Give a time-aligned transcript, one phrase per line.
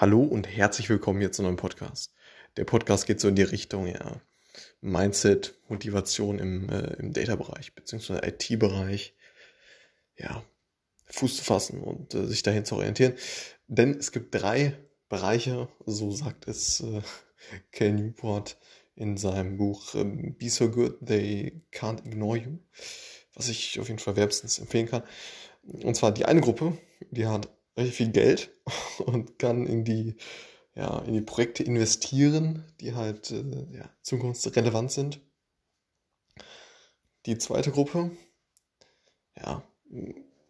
[0.00, 2.12] Hallo und herzlich willkommen hier zu einem Podcast.
[2.56, 4.20] Der Podcast geht so in die Richtung ja,
[4.80, 9.16] Mindset, Motivation im, äh, im Data-Bereich beziehungsweise IT-Bereich,
[10.16, 10.44] ja,
[11.06, 13.14] Fuß zu fassen und äh, sich dahin zu orientieren.
[13.66, 17.02] Denn es gibt drei Bereiche, so sagt es äh,
[17.72, 18.56] Cal Newport
[18.94, 22.58] in seinem Buch äh, Be So Good, They Can't Ignore You,
[23.34, 25.02] was ich auf jeden Fall wärmstens empfehlen kann.
[25.64, 26.78] Und zwar die eine Gruppe,
[27.10, 28.50] die hat richtig viel Geld
[29.06, 30.16] und kann in die,
[30.74, 35.20] ja, in die Projekte investieren, die halt äh, ja, zukunftsrelevant sind.
[37.26, 38.10] Die zweite Gruppe,
[39.36, 39.62] ja,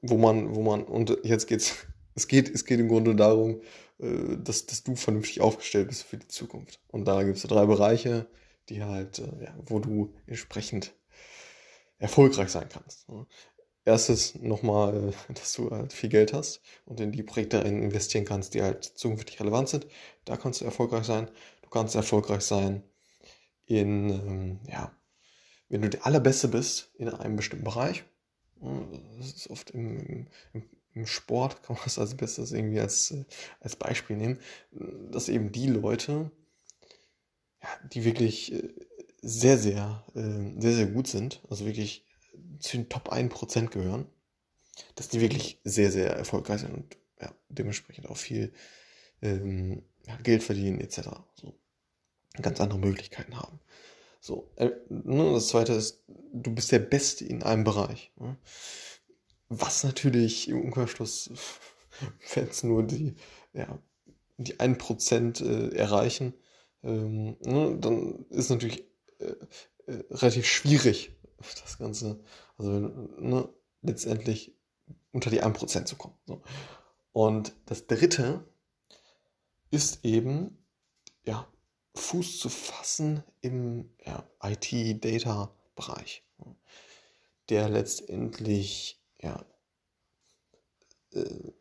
[0.02, 3.62] wo man, wo man, und jetzt geht's, es geht, es geht im Grunde darum,
[3.98, 6.80] äh, dass, dass du vernünftig aufgestellt bist für die Zukunft.
[6.88, 8.26] Und da gibt es drei Bereiche,
[8.68, 10.94] die halt, äh, ja, wo du entsprechend
[11.98, 13.06] erfolgreich sein kannst.
[13.88, 18.54] Erstes nochmal, äh, dass du halt viel Geld hast und in die Projekte investieren kannst,
[18.54, 19.86] die halt zukünftig relevant sind.
[20.24, 21.30] Da kannst du erfolgreich sein.
[21.62, 22.82] Du kannst erfolgreich sein
[23.66, 24.92] in, ähm, ja,
[25.68, 28.04] wenn du der Allerbeste bist in einem bestimmten Bereich.
[29.18, 30.62] Das ist oft im, im,
[30.94, 33.24] im Sport, kann man das als Bestes irgendwie als, äh,
[33.60, 34.38] als Beispiel nehmen,
[35.10, 36.30] dass eben die Leute,
[37.62, 38.68] ja, die wirklich äh,
[39.20, 42.07] sehr, sehr, sehr, sehr gut sind, also wirklich
[42.60, 44.06] zu den Top 1% gehören,
[44.94, 48.52] dass die wirklich sehr, sehr erfolgreich sind und ja, dementsprechend auch viel
[49.22, 49.82] ähm,
[50.22, 51.08] Geld verdienen etc.
[51.34, 51.54] So
[52.40, 53.60] ganz andere Möglichkeiten haben.
[54.20, 58.12] So, äh, ne, das zweite ist, du bist der Beste in einem Bereich.
[58.16, 58.36] Ne?
[59.48, 61.30] Was natürlich im Umkehrschluss,
[62.34, 63.14] wenn es nur die,
[63.52, 63.78] ja,
[64.36, 66.34] die 1% äh, erreichen,
[66.82, 68.84] ähm, ne, dann ist natürlich
[69.18, 69.34] äh,
[69.86, 72.20] äh, relativ schwierig, das Ganze,
[72.56, 73.48] also ne,
[73.82, 74.54] letztendlich
[75.12, 76.14] unter die 1% zu kommen.
[76.26, 76.42] So.
[77.12, 78.44] Und das dritte
[79.70, 80.58] ist eben,
[81.24, 81.46] ja,
[81.94, 86.22] Fuß zu fassen im ja, IT-Data-Bereich,
[87.48, 89.44] der letztendlich ja,
[91.12, 91.52] äh,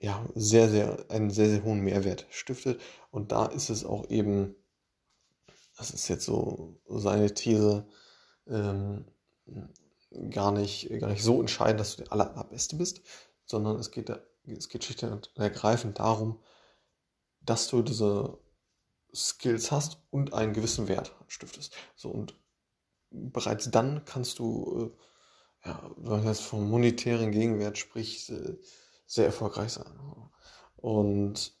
[0.00, 2.80] ja, sehr, sehr, einen sehr, sehr hohen Mehrwert stiftet.
[3.10, 4.54] Und da ist es auch eben,
[5.76, 7.86] das ist jetzt so seine These,
[8.46, 9.06] ähm,
[10.30, 13.02] gar nicht, gar nicht so entscheidend, dass du der Allerbeste bist,
[13.44, 14.10] sondern es geht,
[14.44, 16.40] es geht schlicht und ergreifend darum,
[17.40, 18.38] dass du diese
[19.14, 21.74] Skills hast und einen gewissen Wert stiftest.
[21.96, 22.38] So und
[23.10, 24.94] bereits dann kannst du,
[25.64, 28.58] äh, ja, wenn man jetzt vom monetären Gegenwert spricht, äh,
[29.06, 29.98] sehr erfolgreich sein.
[30.76, 31.58] Und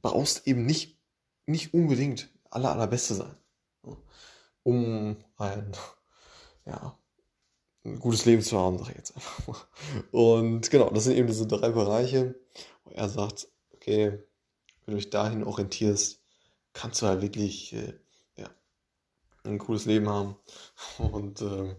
[0.00, 0.98] brauchst eben nicht,
[1.46, 3.36] nicht unbedingt aller allerbeste sein,
[4.62, 5.72] um ein
[6.64, 6.98] ja,
[7.86, 9.56] ein gutes Leben zu haben, sage ich jetzt einfach mal.
[10.10, 12.34] Und genau, das sind eben diese drei Bereiche,
[12.84, 14.18] wo er sagt, okay,
[14.84, 16.20] wenn du dich dahin orientierst,
[16.72, 17.94] kannst du halt wirklich äh,
[18.36, 18.50] ja,
[19.44, 20.36] ein cooles Leben haben.
[20.98, 21.74] Und äh,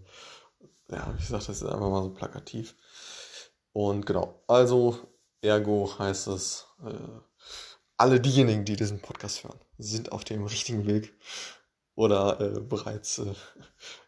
[0.90, 2.76] ja, ich sage das ist einfach mal so plakativ.
[3.74, 4.98] Und genau, also
[5.42, 7.20] ergo heißt es, äh,
[7.98, 11.14] alle diejenigen, die diesen Podcast hören, sind auf dem richtigen Weg
[11.96, 13.34] oder äh, bereits äh,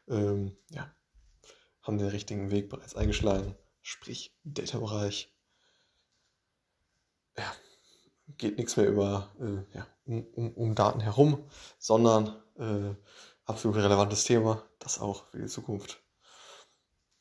[0.08, 0.92] ähm, ja,
[1.90, 3.56] haben den richtigen Weg bereits eingeschlagen.
[3.82, 5.34] Sprich, Data-Bereich.
[7.36, 7.52] Ja,
[8.38, 12.94] geht nichts mehr über äh, ja, um, um, um, Daten herum, sondern äh,
[13.46, 16.00] absolut relevantes Thema, das auch für die Zukunft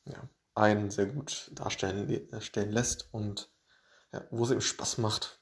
[0.05, 3.49] ja, einen sehr gut darstellen stellen lässt und
[4.11, 5.39] ja, wo es eben Spaß macht,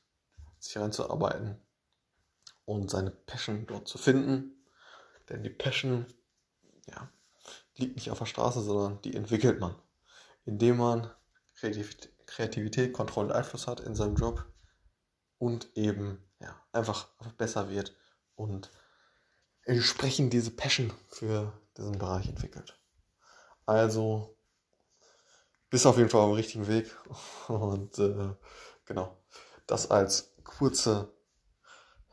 [0.59, 1.59] sich reinzuarbeiten
[2.63, 4.63] und seine Passion dort zu finden.
[5.27, 6.05] Denn die Passion,
[6.85, 7.09] ja,
[7.75, 9.75] liegt nicht auf der Straße, sondern die entwickelt man,
[10.45, 11.11] indem man
[12.25, 14.45] Kreativität, Kontrolle und Einfluss hat in seinem Job
[15.37, 17.95] und eben ja, einfach besser wird
[18.35, 18.71] und
[19.63, 22.79] entsprechend diese Passion für diesen Bereich entwickelt.
[23.65, 24.37] Also
[25.69, 26.95] bist auf jeden Fall auf dem richtigen Weg
[27.47, 28.33] und äh,
[28.85, 29.17] genau
[29.65, 31.13] das als kurze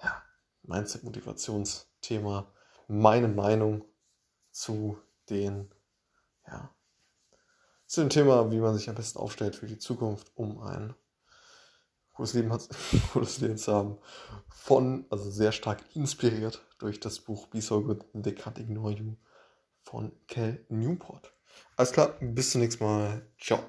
[0.02, 0.22] ja,
[0.62, 2.52] Mindset-Motivationsthema,
[2.88, 3.84] meine Meinung
[4.50, 4.98] zu
[5.31, 5.73] den,
[6.47, 6.75] ja,
[7.87, 10.94] zu dem Thema, wie man sich am besten aufstellt für die Zukunft, um ein
[12.15, 12.69] cooles Leben, hat,
[13.12, 13.99] cooles Leben zu haben.
[14.49, 19.17] Von, also sehr stark inspiriert durch das Buch Be So Good, They Can't Ignore You
[19.82, 21.32] von Cal Newport.
[21.76, 23.26] Alles klar, bis zum nächsten Mal.
[23.38, 23.61] Ciao.